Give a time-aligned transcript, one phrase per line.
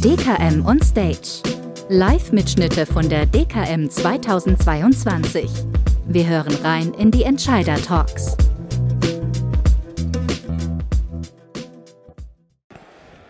[0.00, 1.42] DKM on Stage.
[1.90, 5.50] Live-Mitschnitte von der DKM 2022.
[6.06, 8.38] Wir hören rein in die Entscheider-Talks.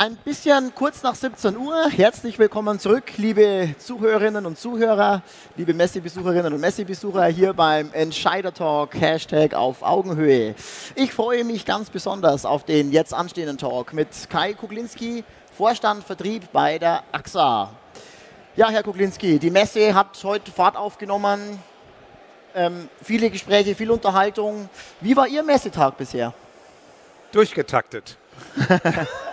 [0.05, 1.89] Ein bisschen kurz nach 17 Uhr.
[1.89, 5.23] Herzlich willkommen zurück, liebe Zuhörerinnen und Zuhörer,
[5.57, 10.55] liebe Messi-Besucherinnen und Messi-Besucher hier beim Entscheider Talk, Hashtag auf Augenhöhe.
[10.95, 15.25] Ich freue mich ganz besonders auf den jetzt anstehenden Talk mit Kai Kuglinski,
[15.57, 17.71] Vorstand Vertrieb bei der AXA.
[18.57, 21.59] Ja, Herr Kuglinski, die Messe hat heute Fahrt aufgenommen.
[22.55, 24.69] Ähm, viele Gespräche, viel Unterhaltung.
[25.01, 26.35] Wie war Ihr Messetag bisher?
[27.33, 28.19] Durchgetaktet.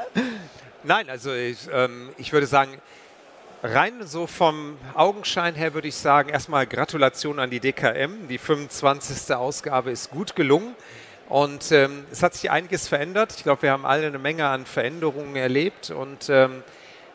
[0.84, 2.81] Nein, also ich, ähm, ich würde sagen,
[3.62, 8.27] rein so vom Augenschein her würde ich sagen, erstmal Gratulation an die DKM.
[8.27, 9.35] Die 25.
[9.35, 10.73] Ausgabe ist gut gelungen.
[11.30, 13.31] Und ähm, es hat sich einiges verändert.
[13.38, 15.91] Ich glaube, wir haben alle eine Menge an Veränderungen erlebt.
[15.91, 16.63] Und ähm,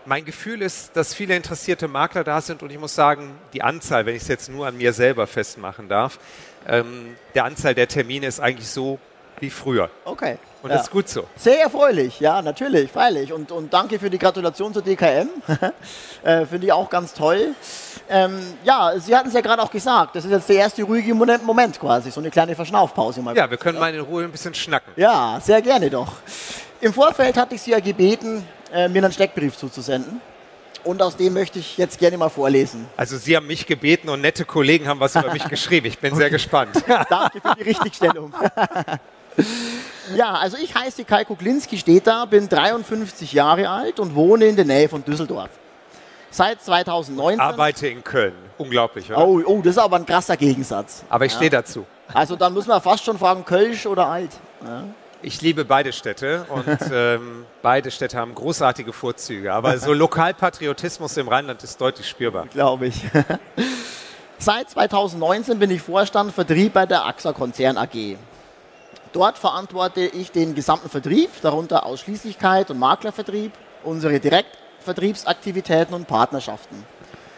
[0.04, 2.62] mein Gefühl ist, dass viele interessierte Makler da sind.
[2.62, 5.88] Und ich muss sagen, die Anzahl, wenn ich es jetzt nur an mir selber festmachen
[5.88, 6.20] darf,
[6.68, 9.00] ähm, der Anzahl der Termine ist eigentlich so
[9.40, 9.90] wie früher.
[10.04, 10.38] Okay.
[10.62, 10.76] Und ja.
[10.76, 11.24] das ist gut so.
[11.36, 13.32] Sehr erfreulich, ja, natürlich, freilich.
[13.32, 15.28] Und, und danke für die Gratulation zur DKM.
[16.24, 17.54] äh, Finde ich auch ganz toll.
[18.08, 21.14] Ähm, ja, Sie hatten es ja gerade auch gesagt, das ist jetzt der erste ruhige
[21.14, 23.36] Moment quasi, so eine kleine Verschnaufpause mal.
[23.36, 24.92] Ja, wir können mal in Ruhe ein bisschen schnacken.
[24.96, 26.14] Ja, sehr gerne doch.
[26.80, 30.20] Im Vorfeld hatte ich Sie ja gebeten, äh, mir einen Steckbrief zuzusenden.
[30.84, 32.86] Und aus dem möchte ich jetzt gerne mal vorlesen.
[32.96, 35.86] Also Sie haben mich gebeten und nette Kollegen haben was über mich geschrieben.
[35.86, 36.22] Ich bin okay.
[36.22, 36.76] sehr gespannt.
[37.08, 38.32] Danke für die Richtigstellung.
[40.16, 44.56] ja, also ich heiße Kai Kuklinski, steht da, bin 53 Jahre alt und wohne in
[44.56, 45.50] der Nähe von Düsseldorf.
[46.30, 47.40] Seit 2019.
[47.40, 48.34] Arbeite in Köln.
[48.58, 49.26] Unglaublich, oder?
[49.26, 51.04] Oh, oh das ist aber ein krasser Gegensatz.
[51.08, 51.36] Aber ich ja.
[51.36, 51.86] stehe dazu.
[52.12, 54.30] Also dann müssen wir fast schon fragen, Kölsch oder alt.
[54.64, 54.84] Ja.
[55.22, 59.52] Ich liebe beide Städte und ähm, beide Städte haben großartige Vorzüge.
[59.52, 62.46] Aber so Lokalpatriotismus im Rheinland ist deutlich spürbar.
[62.52, 63.02] Glaube ich.
[64.38, 68.16] Seit 2019 bin ich Vorstand Vertrieb bei der AXA Konzern AG.
[69.16, 73.50] Dort verantworte ich den gesamten Vertrieb, darunter Ausschließlichkeit und Maklervertrieb,
[73.82, 76.84] unsere Direktvertriebsaktivitäten und Partnerschaften.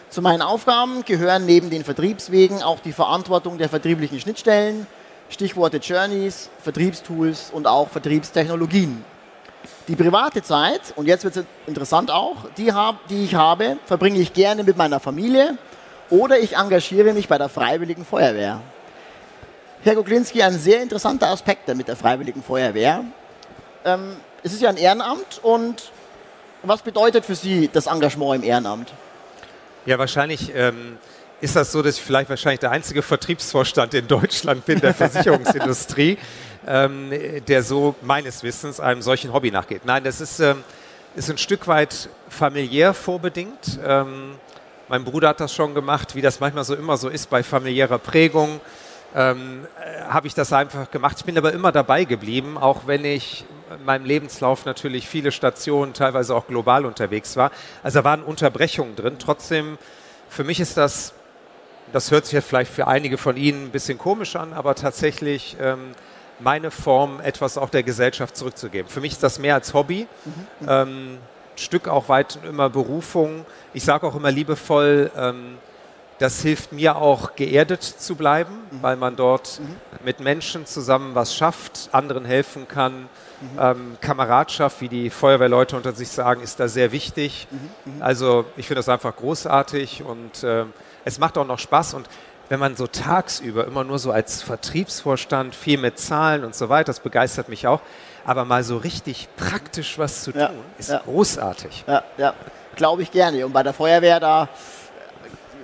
[0.09, 4.89] Zu meinen Aufgaben gehören neben den Vertriebswegen auch die Verantwortung der vertrieblichen Schnittstellen,
[5.29, 9.05] Stichworte Journeys, Vertriebstools und auch Vertriebstechnologien.
[9.87, 14.19] Die private Zeit, und jetzt wird es interessant auch, die, hab, die ich habe, verbringe
[14.19, 15.57] ich gerne mit meiner Familie
[16.11, 18.63] oder ich engagiere mich bei der Freiwilligen Feuerwehr.
[19.85, 23.05] Herr Goglinski, ein sehr interessanter Aspekt mit der Freiwilligen Feuerwehr.
[23.85, 25.93] Ähm, es ist ja ein Ehrenamt und
[26.65, 28.93] was bedeutet für Sie das Engagement im Ehrenamt?
[29.87, 30.99] Ja, wahrscheinlich ähm,
[31.41, 36.19] ist das so, dass ich vielleicht wahrscheinlich der einzige Vertriebsvorstand in Deutschland bin der Versicherungsindustrie,
[36.67, 37.13] ähm,
[37.47, 39.83] der so meines Wissens einem solchen Hobby nachgeht.
[39.85, 40.65] Nein, das ist, ähm,
[41.15, 43.79] ist ein Stück weit familiär vorbedingt.
[43.87, 44.35] Ähm,
[44.89, 47.99] mein Bruder hat das schon gemacht, wie das manchmal so immer so ist bei familiärer
[47.99, 48.61] Prägung
[49.15, 51.17] ähm, äh, habe ich das einfach gemacht.
[51.19, 53.45] Ich bin aber immer dabei geblieben, auch wenn ich
[53.77, 57.51] in meinem Lebenslauf natürlich viele Stationen, teilweise auch global unterwegs war.
[57.83, 59.17] Also da waren Unterbrechungen drin.
[59.19, 59.79] Trotzdem,
[60.29, 61.15] für mich ist das,
[61.93, 65.57] das hört sich jetzt vielleicht für einige von Ihnen ein bisschen komisch an, aber tatsächlich
[65.61, 65.93] ähm,
[66.41, 68.89] meine Form, etwas auch der Gesellschaft zurückzugeben.
[68.89, 70.07] Für mich ist das mehr als Hobby.
[70.25, 70.67] Mhm.
[70.69, 71.19] Ähm,
[71.57, 73.45] Stück auch weit immer Berufung.
[73.75, 75.59] Ich sage auch immer liebevoll, ähm,
[76.19, 78.83] das hilft mir auch geerdet zu bleiben, mhm.
[78.83, 79.77] weil man dort mhm.
[80.05, 83.09] mit Menschen zusammen was schafft, anderen helfen kann.
[83.41, 83.59] Mhm.
[83.61, 87.47] Ähm, Kameradschaft, wie die Feuerwehrleute unter sich sagen, ist da sehr wichtig.
[87.51, 87.95] Mhm.
[87.95, 88.03] Mhm.
[88.03, 90.65] Also ich finde das einfach großartig und äh,
[91.05, 91.95] es macht auch noch Spaß.
[91.95, 92.09] Und
[92.49, 96.87] wenn man so tagsüber immer nur so als Vertriebsvorstand viel mit Zahlen und so weiter,
[96.87, 97.81] das begeistert mich auch.
[98.25, 100.99] Aber mal so richtig praktisch was zu tun, ja, ist ja.
[101.05, 101.85] großartig.
[101.87, 102.35] Ja, ja,
[102.75, 103.47] glaube ich gerne.
[103.47, 104.49] Und bei der Feuerwehr da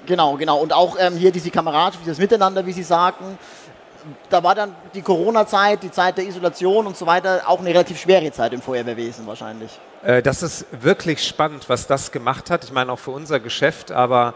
[0.07, 0.59] Genau, genau.
[0.59, 3.39] Und auch ähm, hier diese Kameradschaft, dieses Miteinander, wie Sie sagten,
[4.29, 7.99] da war dann die Corona-Zeit, die Zeit der Isolation und so weiter auch eine relativ
[7.99, 9.79] schwere Zeit im Feuerwehrwesen wahrscheinlich.
[10.03, 12.65] Äh, das ist wirklich spannend, was das gemacht hat.
[12.65, 14.35] Ich meine auch für unser Geschäft, aber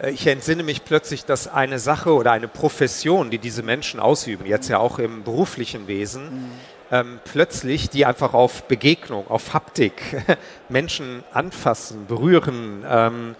[0.00, 4.46] äh, ich entsinne mich plötzlich, dass eine Sache oder eine Profession, die diese Menschen ausüben,
[4.46, 6.50] jetzt ja auch im beruflichen Wesen, mhm.
[6.90, 10.02] ähm, plötzlich die einfach auf Begegnung, auf Haptik,
[10.68, 13.34] Menschen anfassen, berühren, ähm,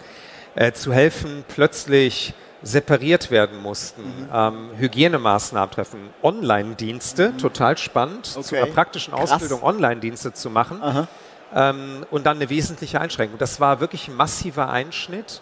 [0.55, 4.29] äh, zu helfen, plötzlich separiert werden mussten, mhm.
[4.33, 7.37] ähm, Hygienemaßnahmen treffen, Online-Dienste, mhm.
[7.37, 8.43] total spannend, okay.
[8.43, 9.31] zu einer praktischen Krass.
[9.31, 10.81] Ausbildung Online-Dienste zu machen
[11.53, 13.37] ähm, und dann eine wesentliche Einschränkung.
[13.37, 15.41] Das war wirklich ein massiver Einschnitt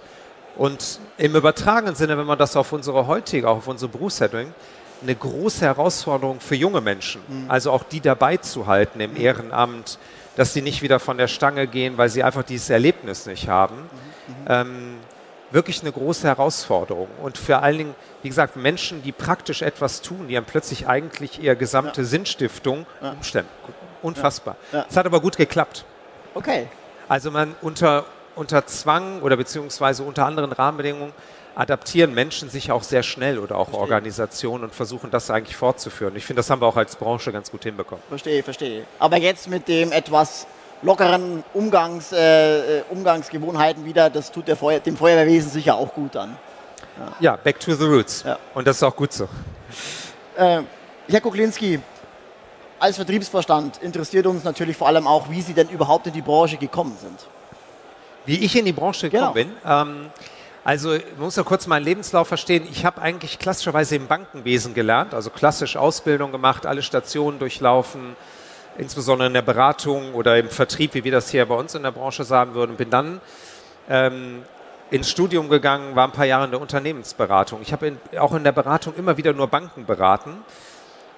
[0.57, 4.53] und im übertragenen Sinne, wenn man das auf unsere heutige, auch auf unsere Berufssetting,
[5.01, 7.49] eine große Herausforderung für junge Menschen, mhm.
[7.49, 9.17] also auch die dabei zu halten im mhm.
[9.17, 9.97] Ehrenamt,
[10.35, 13.75] dass die nicht wieder von der Stange gehen, weil sie einfach dieses Erlebnis nicht haben.
[13.75, 14.33] Mhm.
[14.47, 14.90] Ähm,
[15.51, 17.07] wirklich eine große Herausforderung.
[17.21, 21.41] Und vor allen Dingen, wie gesagt, Menschen, die praktisch etwas tun, die haben plötzlich eigentlich
[21.41, 22.07] ihre gesamte ja.
[22.07, 23.11] Sinnstiftung ja.
[23.11, 23.47] umstellen.
[24.01, 24.55] Unfassbar.
[24.71, 24.95] Es ja.
[24.95, 25.85] hat aber gut geklappt.
[26.33, 26.67] Okay.
[27.07, 28.05] Also man unter,
[28.35, 31.13] unter Zwang oder beziehungsweise unter anderen Rahmenbedingungen
[31.55, 33.81] adaptieren Menschen sich auch sehr schnell oder auch verstehe.
[33.81, 36.15] Organisationen und versuchen das eigentlich fortzuführen.
[36.15, 38.03] Ich finde, das haben wir auch als Branche ganz gut hinbekommen.
[38.07, 38.85] Verstehe, verstehe.
[38.99, 40.47] Aber jetzt mit dem etwas
[40.81, 46.37] lockeren Umgangs, äh, äh Umgangsgewohnheiten wieder, das tut Feuer, dem Feuerwehrwesen sicher auch gut an.
[46.97, 48.23] Ja, ja back to the roots.
[48.25, 48.37] Ja.
[48.53, 49.27] Und das ist auch gut so.
[50.35, 50.61] Äh,
[51.07, 51.79] Herr Kuklinski,
[52.79, 56.57] als Vertriebsvorstand interessiert uns natürlich vor allem auch, wie Sie denn überhaupt in die Branche
[56.57, 57.19] gekommen sind.
[58.25, 59.51] Wie ich in die Branche gekommen genau.
[59.51, 59.51] bin?
[59.65, 60.09] Ähm,
[60.63, 62.67] also ich muss ja kurz meinen Lebenslauf verstehen.
[62.69, 68.15] Ich habe eigentlich klassischerweise im Bankenwesen gelernt, also klassisch Ausbildung gemacht, alle Stationen durchlaufen,
[68.77, 71.91] insbesondere in der Beratung oder im Vertrieb, wie wir das hier bei uns in der
[71.91, 72.75] Branche sagen würden.
[72.75, 73.21] Bin dann
[73.89, 74.43] ähm,
[74.89, 77.61] ins Studium gegangen, war ein paar Jahre in der Unternehmensberatung.
[77.61, 80.37] Ich habe auch in der Beratung immer wieder nur Banken beraten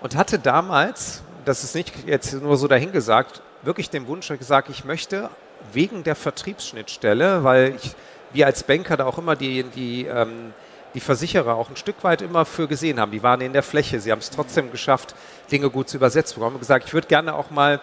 [0.02, 4.86] und hatte damals, das ist nicht jetzt nur so dahingesagt, wirklich den Wunsch gesagt, ich
[4.86, 5.30] möchte
[5.72, 7.96] wegen der Vertriebsschnittstelle, weil ich
[8.34, 10.54] wir als Banker da auch immer die, die, ähm,
[10.94, 13.12] die Versicherer auch ein Stück weit immer für gesehen haben.
[13.12, 15.16] Die waren in der Fläche, sie haben es trotzdem geschafft,
[15.51, 16.42] Dinge gut zu übersetzen.
[16.42, 17.80] Wir haben gesagt, ich würde gerne auch mal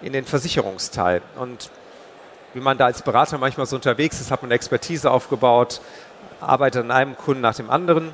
[0.00, 1.22] in den Versicherungsteil.
[1.36, 1.70] Und
[2.54, 5.80] wie man da als Berater manchmal so unterwegs ist, hat man Expertise aufgebaut,
[6.40, 8.12] arbeitet an einem Kunden nach dem anderen.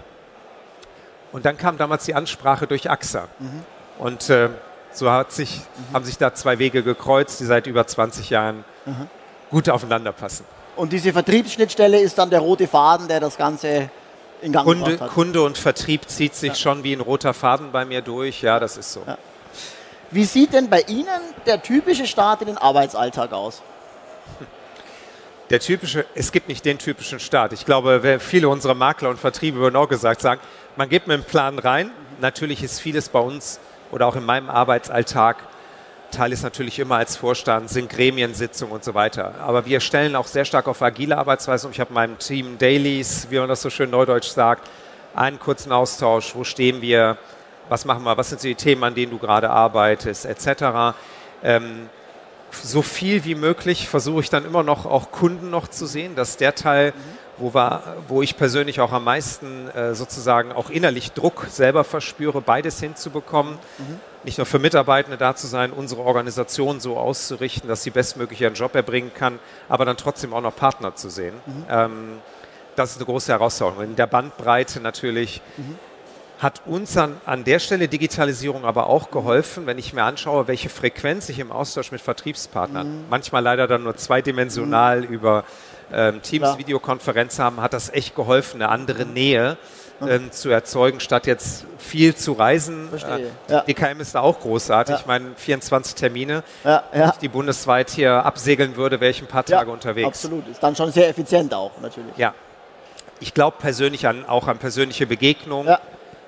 [1.33, 3.29] Und dann kam damals die Ansprache durch AXA.
[3.39, 3.65] Mhm.
[3.99, 4.49] Und äh,
[4.93, 5.95] so hat sich, mhm.
[5.95, 9.09] haben sich da zwei Wege gekreuzt, die seit über 20 Jahren mhm.
[9.51, 10.45] gut aufeinander passen.
[10.77, 13.91] Und diese Vertriebsschnittstelle ist dann der rote Faden, der das Ganze
[14.43, 15.11] in Gang Kunde, hat.
[15.11, 16.55] Kunde und Vertrieb zieht sich ja.
[16.55, 18.43] schon wie ein roter Faden bei mir durch.
[18.43, 19.03] Ja, das ist so.
[19.07, 19.19] Ja.
[20.11, 23.63] Wie sieht denn bei Ihnen der typische Start in den Arbeitsalltag aus?
[25.51, 27.53] Der typische, es gibt nicht den typischen Start.
[27.53, 30.41] Ich glaube, viele unserer Makler und Vertriebe würden auch gesagt sagen,
[30.77, 31.91] man gibt mir einen Plan rein.
[32.21, 33.59] Natürlich ist vieles bei uns
[33.91, 35.37] oder auch in meinem Arbeitsalltag
[36.11, 39.35] Teil ist natürlich immer als Vorstand, sind Gremiensitzungen und so weiter.
[39.41, 41.73] Aber wir stellen auch sehr stark auf agile Arbeitsweise um.
[41.73, 44.69] Ich habe in meinem Team Dailies, wie man das so schön neudeutsch sagt,
[45.15, 46.35] einen kurzen Austausch.
[46.35, 47.19] Wo stehen wir?
[47.69, 48.17] Was machen wir?
[48.17, 50.25] Was sind die Themen, an denen du gerade arbeitest?
[50.25, 50.97] Etc.
[51.43, 51.89] Ähm,
[52.51, 56.15] so viel wie möglich versuche ich dann immer noch auch Kunden noch zu sehen.
[56.17, 56.95] Das ist der Teil,
[57.39, 62.41] wo, wir, wo ich persönlich auch am meisten äh, sozusagen auch innerlich Druck selber verspüre,
[62.41, 63.59] beides hinzubekommen.
[63.79, 68.41] Mhm nicht nur für Mitarbeitende da zu sein, unsere Organisation so auszurichten, dass sie bestmöglich
[68.41, 69.39] ihren Job erbringen kann,
[69.69, 71.35] aber dann trotzdem auch noch Partner zu sehen.
[71.47, 71.65] Mhm.
[71.71, 72.19] Ähm,
[72.77, 73.85] das ist eine große Herausforderung.
[73.85, 75.79] In der Bandbreite natürlich mhm.
[76.39, 80.69] hat uns an, an der Stelle Digitalisierung aber auch geholfen, wenn ich mir anschaue, welche
[80.69, 83.05] Frequenz ich im Austausch mit Vertriebspartnern, mhm.
[83.11, 85.09] manchmal leider dann nur zweidimensional mhm.
[85.09, 85.45] über
[85.93, 89.05] ähm, Teams-Videokonferenz haben, hat das echt geholfen, eine andere.
[89.05, 89.57] Nähe
[90.07, 92.89] ähm, zu erzeugen, statt jetzt viel zu reisen.
[92.91, 93.31] Verstehe.
[93.49, 93.61] Äh, ja.
[93.63, 94.95] DKM ist da auch großartig.
[94.95, 95.01] Ja.
[95.01, 96.43] Ich meine, 24 Termine.
[96.65, 96.85] Ja.
[96.93, 100.09] Wenn ich die bundesweit hier absegeln würde, wäre ich ein paar Tage unterwegs.
[100.09, 100.47] Absolut.
[100.49, 102.17] Ist dann schon sehr effizient auch, natürlich.
[102.17, 102.35] Ja.
[103.21, 105.77] Ich glaube persönlich an, auch an persönliche Begegnungen.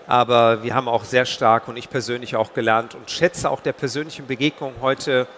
[0.07, 3.73] Aber wir haben auch sehr stark und ich persönlich auch gelernt und schätze auch der
[3.73, 5.29] persönlichen Begegnung heute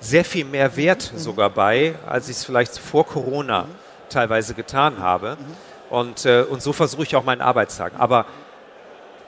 [0.00, 1.18] sehr viel mehr Wert mhm.
[1.18, 3.74] sogar bei, als ich es vielleicht vor Corona mhm.
[4.08, 5.36] teilweise getan habe.
[5.38, 5.56] Mhm.
[5.90, 7.92] Und, äh, und so versuche ich auch meinen Arbeitstag.
[7.98, 8.26] Aber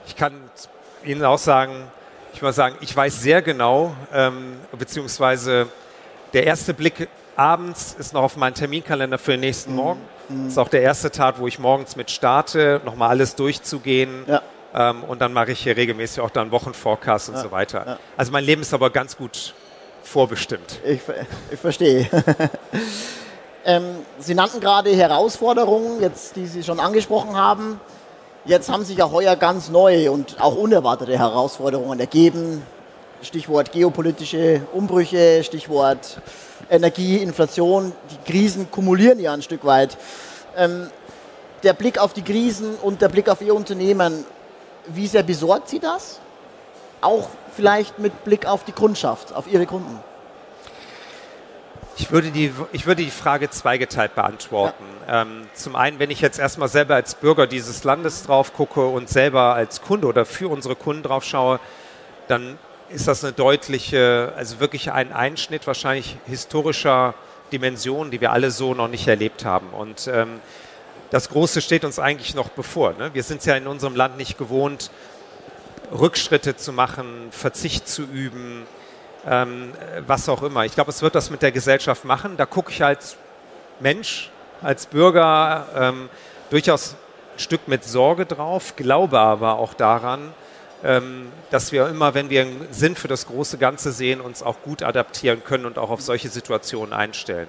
[0.05, 0.33] ich kann
[1.03, 1.73] Ihnen auch sagen,
[2.33, 5.67] ich muss sagen, ich weiß sehr genau, ähm, beziehungsweise
[6.33, 9.77] der erste Blick abends ist noch auf meinen Terminkalender für den nächsten mhm.
[9.77, 10.01] Morgen.
[10.29, 10.43] Mhm.
[10.43, 14.23] Das ist auch der erste Tag, wo ich morgens mit starte, nochmal alles durchzugehen.
[14.27, 14.41] Ja.
[14.73, 17.41] Ähm, und dann mache ich hier regelmäßig auch dann Wochenforecast und ja.
[17.41, 17.83] so weiter.
[17.85, 17.99] Ja.
[18.15, 19.53] Also mein Leben ist aber ganz gut
[20.11, 20.79] vorbestimmt.
[20.85, 21.01] Ich,
[21.51, 22.07] ich verstehe.
[23.63, 27.79] Ähm, Sie nannten gerade Herausforderungen, jetzt, die Sie schon angesprochen haben.
[28.43, 32.63] Jetzt haben sich ja heuer ganz neue und auch unerwartete Herausforderungen ergeben.
[33.21, 36.19] Stichwort geopolitische Umbrüche, Stichwort
[36.71, 37.91] Energie, Inflation.
[38.09, 39.95] Die Krisen kumulieren ja ein Stück weit.
[40.57, 40.89] Ähm,
[41.61, 44.25] der Blick auf die Krisen und der Blick auf Ihr Unternehmen,
[44.87, 46.20] wie sehr besorgt Sie das?
[47.01, 49.99] Auch vielleicht mit Blick auf die Kundschaft, auf Ihre Kunden.
[51.97, 54.83] Ich würde die, ich würde die Frage zweigeteilt beantworten.
[55.07, 55.23] Ja.
[55.23, 59.09] Ähm, zum einen, wenn ich jetzt erstmal selber als Bürger dieses Landes drauf gucke und
[59.09, 61.59] selber als Kunde oder für unsere Kunden drauf schaue,
[62.27, 62.57] dann
[62.89, 67.13] ist das eine deutliche, also wirklich ein Einschnitt wahrscheinlich historischer
[67.51, 69.69] Dimensionen, die wir alle so noch nicht erlebt haben.
[69.69, 70.39] Und ähm,
[71.09, 72.93] das Große steht uns eigentlich noch bevor.
[72.93, 73.13] Ne?
[73.13, 74.91] Wir sind es ja in unserem Land nicht gewohnt,
[75.91, 78.63] Rückschritte zu machen, Verzicht zu üben,
[79.27, 79.73] ähm,
[80.07, 80.65] was auch immer.
[80.65, 82.37] Ich glaube, es wird das mit der Gesellschaft machen.
[82.37, 83.17] Da gucke ich als
[83.79, 84.31] Mensch,
[84.61, 86.09] als Bürger ähm,
[86.49, 86.95] durchaus
[87.35, 90.33] ein Stück mit Sorge drauf, glaube aber auch daran,
[90.83, 94.61] ähm, dass wir immer, wenn wir einen Sinn für das große Ganze sehen, uns auch
[94.63, 97.47] gut adaptieren können und auch auf solche Situationen einstellen.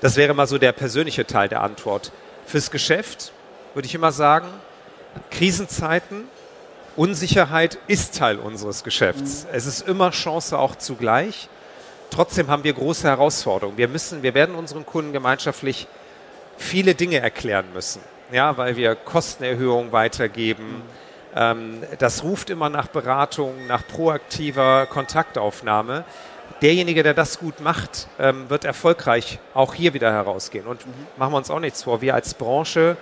[0.00, 2.12] Das wäre mal so der persönliche Teil der Antwort.
[2.46, 3.32] Fürs Geschäft
[3.74, 4.48] würde ich immer sagen,
[5.30, 6.28] Krisenzeiten,
[6.96, 9.44] Unsicherheit ist Teil unseres Geschäfts.
[9.44, 9.50] Mhm.
[9.52, 11.48] Es ist immer Chance auch zugleich.
[12.10, 13.76] Trotzdem haben wir große Herausforderungen.
[13.76, 15.88] Wir müssen, wir werden unseren Kunden gemeinschaftlich
[16.56, 18.00] viele Dinge erklären müssen.
[18.30, 20.76] Ja, weil wir Kostenerhöhungen weitergeben.
[20.76, 20.82] Mhm.
[21.34, 26.04] Ähm, das ruft immer nach Beratung, nach proaktiver Kontaktaufnahme.
[26.62, 30.66] Derjenige, der das gut macht, ähm, wird erfolgreich auch hier wieder herausgehen.
[30.66, 30.92] Und mhm.
[31.16, 32.00] machen wir uns auch nichts vor.
[32.00, 32.96] Wir als Branche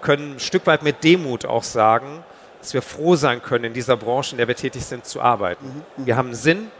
[0.00, 2.24] können ein Stück weit mit Demut auch sagen,
[2.62, 5.82] dass wir froh sein können, in dieser Branche, in der wir tätig sind, zu arbeiten.
[5.96, 6.06] Mhm.
[6.06, 6.70] Wir haben Sinn,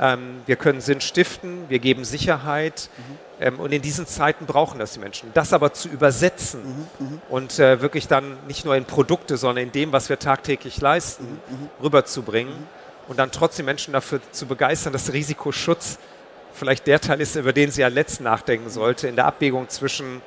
[0.00, 3.18] ähm, wir können Sinn stiften, wir geben Sicherheit mhm.
[3.40, 5.30] ähm, und in diesen Zeiten brauchen das die Menschen.
[5.34, 7.06] Das aber zu übersetzen mhm.
[7.06, 7.22] mhm.
[7.28, 11.24] und äh, wirklich dann nicht nur in Produkte, sondern in dem, was wir tagtäglich leisten,
[11.24, 11.56] mhm.
[11.56, 11.68] mhm.
[11.82, 12.54] rüberzubringen
[13.08, 15.98] und dann trotzdem Menschen dafür zu begeistern, dass Risikoschutz
[16.52, 20.22] vielleicht der Teil ist, über den sie ja letzt nachdenken sollte, in der Abwägung zwischen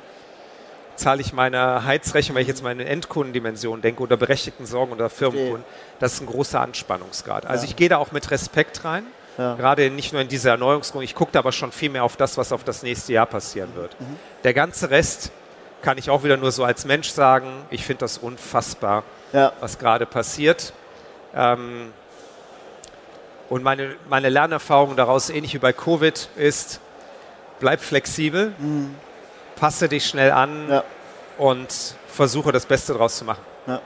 [1.02, 5.64] zahle ich meine Heizrechnung, wenn ich jetzt meine Endkundendimension denke, oder berechtigten Sorgen oder Firmenkunden,
[6.00, 7.46] das ist ein großer Anspannungsgrad.
[7.46, 9.04] Also ich gehe da auch mit Respekt rein,
[9.38, 9.56] ja.
[9.56, 12.38] gerade nicht nur in diese Erneuerungsgrund, ich gucke da aber schon viel mehr auf das,
[12.38, 14.00] was auf das nächste Jahr passieren wird.
[14.00, 14.18] Mhm.
[14.44, 15.32] Der ganze Rest
[15.82, 19.04] kann ich auch wieder nur so als Mensch sagen, ich finde das unfassbar,
[19.34, 19.52] ja.
[19.60, 20.74] was gerade passiert.
[21.34, 21.92] Ähm,
[23.50, 26.80] und meine, meine Lernerfahrung daraus, ähnlich wie bei Covid, ist,
[27.60, 28.54] bleib flexibel.
[28.60, 28.96] Mhm
[29.62, 30.84] passe dich schnell an ja.
[31.38, 31.68] und
[32.08, 33.42] versuche das Beste daraus zu machen.
[33.68, 33.80] Ja.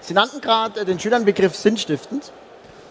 [0.00, 2.32] Sie nannten gerade den Schülern Begriff sinnstiftend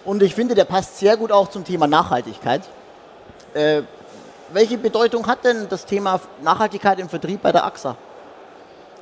[0.05, 2.61] und ich finde, der passt sehr gut auch zum Thema Nachhaltigkeit.
[3.55, 3.81] Äh,
[4.53, 7.97] welche Bedeutung hat denn das Thema Nachhaltigkeit im Vertrieb bei der AXA?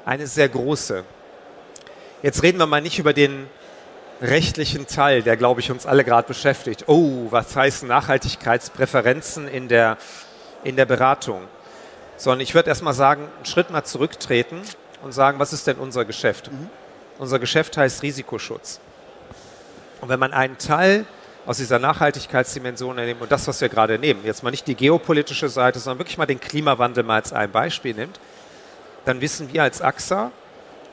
[0.05, 1.03] Eine sehr große.
[2.23, 3.47] Jetzt reden wir mal nicht über den
[4.21, 6.85] rechtlichen Teil, der, glaube ich, uns alle gerade beschäftigt.
[6.87, 9.97] Oh, was heißen Nachhaltigkeitspräferenzen in der,
[10.63, 11.41] in der Beratung?
[12.17, 14.61] Sondern ich würde erstmal sagen, einen Schritt mal zurücktreten
[15.03, 16.51] und sagen, was ist denn unser Geschäft?
[16.51, 16.69] Mhm.
[17.19, 18.79] Unser Geschäft heißt Risikoschutz.
[20.01, 21.05] Und wenn man einen Teil
[21.45, 25.49] aus dieser Nachhaltigkeitsdimension nimmt und das, was wir gerade nehmen, jetzt mal nicht die geopolitische
[25.49, 28.19] Seite, sondern wirklich mal den Klimawandel mal als ein Beispiel nimmt,
[29.05, 30.31] dann wissen wir als AXA,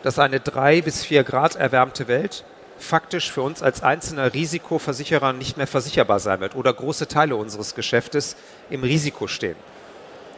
[0.02, 2.44] dass eine drei bis vier Grad erwärmte Welt
[2.78, 7.74] faktisch für uns als einzelner Risikoversicherer nicht mehr versicherbar sein wird oder große Teile unseres
[7.74, 8.36] Geschäftes
[8.68, 9.56] im Risiko stehen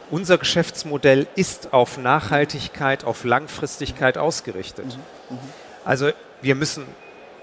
[0.09, 4.97] unser Geschäftsmodell ist auf Nachhaltigkeit, auf Langfristigkeit ausgerichtet.
[5.83, 6.11] Also
[6.41, 6.85] wir müssen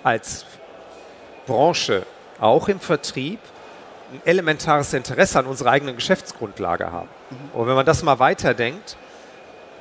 [0.02, 0.46] als
[1.46, 2.06] Branche
[2.40, 3.40] auch im Vertrieb
[4.12, 7.08] ein elementares Interesse an unserer eigenen Geschäftsgrundlage haben.
[7.30, 7.60] Mhm.
[7.60, 8.96] Und wenn man das mal weiterdenkt,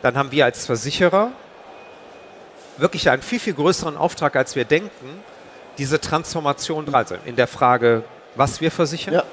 [0.01, 1.31] dann haben wir als Versicherer
[2.77, 5.23] wirklich einen viel, viel größeren Auftrag, als wir denken,
[5.77, 8.03] diese Transformation dran in der Frage,
[8.35, 9.23] was wir versichern, ja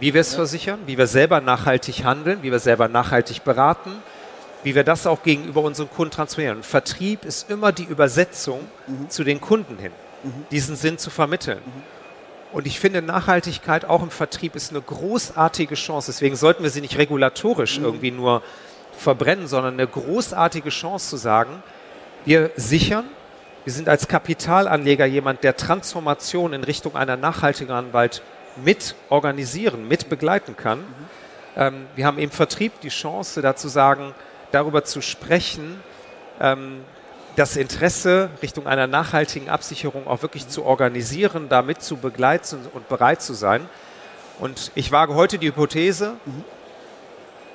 [0.00, 3.92] wie wir es versichern, wie wir selber nachhaltig handeln, wie wir selber nachhaltig beraten,
[4.62, 6.58] wie wir das auch gegenüber unseren Kunden transferieren.
[6.58, 9.10] Und Vertrieb ist immer die Übersetzung mhm.
[9.10, 9.92] zu den Kunden hin,
[10.22, 10.46] mhm.
[10.50, 11.60] diesen Sinn zu vermitteln.
[11.64, 11.82] Mhm.
[12.52, 16.10] Und ich finde, Nachhaltigkeit auch im Vertrieb ist eine großartige Chance.
[16.10, 17.84] Deswegen sollten wir sie nicht regulatorisch mhm.
[17.84, 18.42] irgendwie nur
[18.96, 21.62] verbrennen, sondern eine großartige Chance zu sagen,
[22.24, 23.04] wir sichern,
[23.64, 28.22] wir sind als Kapitalanleger jemand, der Transformation in Richtung einer nachhaltigeren Welt
[28.56, 30.80] mit organisieren, mit begleiten kann.
[30.80, 30.84] Mhm.
[31.56, 34.14] Ähm, wir haben im Vertrieb die Chance, dazu sagen,
[34.52, 35.80] darüber zu sprechen,
[36.40, 36.80] ähm,
[37.36, 43.22] das Interesse Richtung einer nachhaltigen Absicherung auch wirklich zu organisieren, damit zu begleiten und bereit
[43.22, 43.68] zu sein.
[44.38, 46.44] Und ich wage heute die Hypothese, mhm.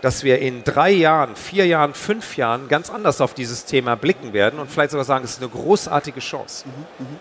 [0.01, 4.33] dass wir in drei Jahren, vier Jahren, fünf Jahren ganz anders auf dieses Thema blicken
[4.33, 6.65] werden und vielleicht sogar sagen, es ist eine großartige Chance.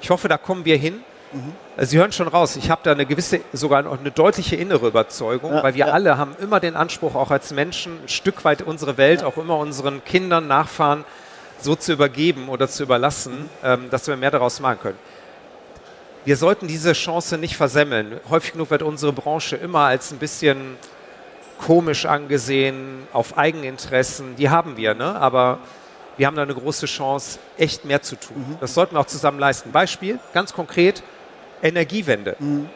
[0.01, 1.03] Ich hoffe, da kommen wir hin.
[1.35, 1.85] Mhm.
[1.85, 5.53] Sie hören schon raus, ich habe da eine gewisse, sogar noch eine deutliche innere Überzeugung,
[5.53, 5.93] ja, weil wir ja.
[5.93, 9.27] alle haben immer den Anspruch, auch als Menschen ein Stück weit unsere Welt, ja.
[9.27, 11.05] auch immer unseren Kindern, Nachfahren
[11.61, 13.49] so zu übergeben oder zu überlassen, mhm.
[13.65, 14.99] ähm, dass wir mehr daraus machen können.
[16.25, 18.19] Wir sollten diese Chance nicht versemmeln.
[18.31, 20.77] Häufig genug wird unsere Branche immer als ein bisschen
[21.59, 24.37] komisch angesehen, auf Eigeninteressen.
[24.37, 25.17] Die haben wir, ne?
[25.17, 25.59] aber
[26.17, 28.37] wir haben da eine große Chance, echt mehr zu tun.
[28.37, 28.57] Mhm.
[28.61, 29.73] Das sollten wir auch zusammen leisten.
[29.73, 31.03] Beispiel, ganz konkret,
[31.65, 32.37] Energiewende.
[32.39, 32.69] Mhm.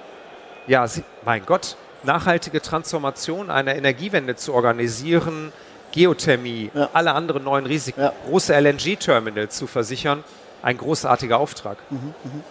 [0.67, 5.53] Ja, sie, mein Gott, nachhaltige Transformation einer Energiewende zu organisieren,
[5.93, 6.91] Geothermie, ja.
[6.93, 8.13] alle anderen neuen Risiken, ja.
[8.29, 10.25] große LNG-Terminals zu versichern,
[10.63, 11.79] ein großartiger Auftrag.
[11.91, 12.43] Mhm, mhm.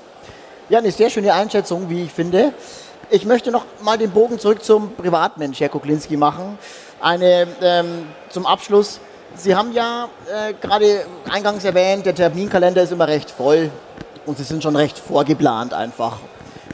[0.70, 2.54] Ja, eine sehr schöne Einschätzung, wie ich finde.
[3.10, 6.58] Ich möchte noch mal den Bogen zurück zum Privatmensch, Herr Kuklinski, machen.
[7.00, 9.00] Eine ähm, zum Abschluss.
[9.36, 13.72] Sie haben ja äh, gerade eingangs erwähnt, der Terminkalender ist immer recht voll
[14.28, 16.18] und Sie sind schon recht vorgeplant einfach.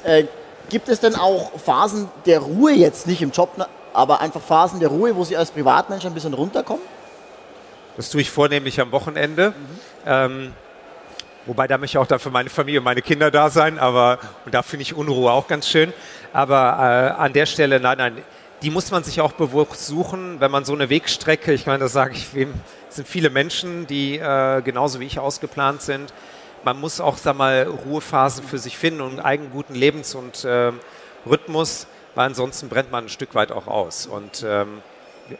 [0.03, 0.25] Äh,
[0.69, 3.49] gibt es denn auch Phasen der Ruhe jetzt nicht im Job,
[3.93, 6.83] aber einfach Phasen der Ruhe, wo Sie als Privatmensch ein bisschen runterkommen?
[7.95, 9.51] Das tue ich vornehmlich am Wochenende.
[9.51, 9.79] Mhm.
[10.05, 10.53] Ähm,
[11.45, 14.17] wobei da möchte ich auch dann für meine Familie und meine Kinder da sein, aber
[14.45, 15.93] und da finde ich Unruhe auch ganz schön.
[16.33, 18.17] Aber äh, an der Stelle, nein, nein,
[18.63, 21.93] die muss man sich auch bewusst suchen, wenn man so eine Wegstrecke, ich meine, das
[21.93, 22.53] sage ich wem,
[22.89, 26.13] es sind viele Menschen, die äh, genauso wie ich ausgeplant sind.
[26.63, 30.45] Man muss auch, sag mal, Ruhephasen für sich finden und einen eigenen guten Lebens- und
[30.45, 30.71] äh,
[31.25, 34.07] Rhythmus, weil ansonsten brennt man ein Stück weit auch aus.
[34.07, 34.81] Und ähm,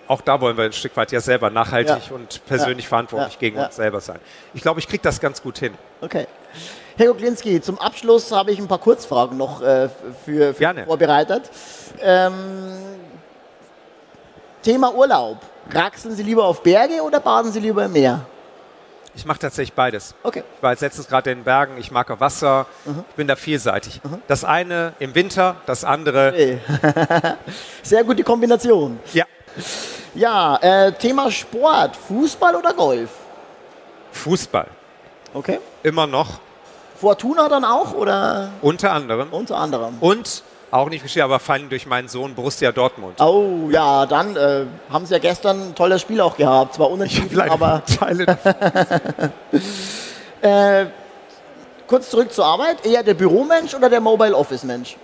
[0.08, 2.15] auch da wollen wir ein Stück weit ja selber nachhaltig ja.
[2.15, 2.89] und persönlich ja.
[2.89, 3.39] verantwortlich ja.
[3.39, 4.20] gegen uns selber sein.
[4.53, 5.74] Ich glaube, ich kriege das ganz gut hin.
[6.01, 6.27] Okay.
[6.98, 9.89] Herr Goklinski, zum Abschluss habe ich ein paar Kurzfragen noch äh,
[10.25, 11.50] für, für vorbereitet.
[12.01, 12.34] Ähm,
[14.62, 15.38] Thema Urlaub.
[15.70, 18.25] Kraxeln Sie lieber auf Berge oder baden Sie lieber im Meer?
[19.15, 20.15] Ich mache tatsächlich beides.
[20.24, 20.43] Okay.
[20.58, 23.03] Ich war jetzt letztens gerade in den Bergen, ich mag auch Wasser, mhm.
[23.10, 24.01] ich bin da vielseitig.
[24.03, 24.22] Mhm.
[24.27, 26.29] Das eine im Winter, das andere.
[26.29, 26.60] Okay.
[27.84, 29.00] Sehr gute Kombination.
[29.13, 29.25] Ja.
[30.15, 33.10] Ja, äh, Thema Sport, Fußball oder Golf?
[34.12, 34.67] Fußball.
[35.34, 35.60] Okay.
[35.84, 36.39] Immer noch.
[37.00, 38.50] Fortuna dann auch oder?
[38.62, 39.29] Unter anderem.
[39.32, 39.98] Unter anderem.
[40.00, 40.43] Und
[40.74, 43.22] auch nicht verstehe, aber vor allem durch meinen Sohn Borussia Dortmund.
[43.22, 46.74] Oh ja, dann äh, haben sie ja gestern ein tolles Spiel auch gehabt.
[46.74, 47.84] Zwar unentschieden, aber.
[48.00, 48.25] Teile
[50.42, 50.86] äh,
[51.88, 52.86] kurz zurück zur Arbeit.
[52.86, 54.98] Eher der Büromensch oder der Mobile Office Mensch?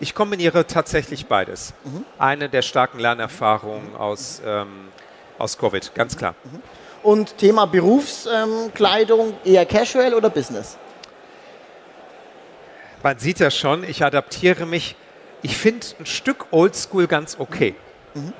[0.00, 1.72] Ich kombiniere tatsächlich beides.
[1.84, 2.04] Mhm.
[2.18, 4.88] Eine der starken Lernerfahrungen aus, ähm,
[5.38, 6.34] aus Covid, ganz klar.
[6.42, 6.62] Mhm.
[7.02, 10.76] Und Thema Berufskleidung, eher casual oder Business?
[13.02, 14.96] Man sieht ja schon, ich adaptiere mich.
[15.42, 17.74] Ich finde ein Stück Oldschool ganz okay.
[18.14, 18.32] Mhm.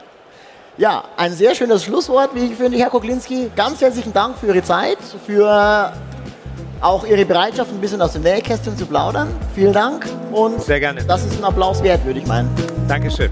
[0.77, 3.51] Ja, ein sehr schönes Schlusswort, wie ich finde, Herr Koklinski.
[3.55, 5.93] Ganz herzlichen Dank für Ihre Zeit, für
[6.81, 9.29] auch Ihre Bereitschaft, ein bisschen aus dem Nähkästchen zu plaudern.
[9.55, 11.05] Vielen Dank und sehr gerne.
[11.05, 12.49] Das ist ein Applaus wert, würde ich meinen.
[12.89, 13.31] Dankeschön.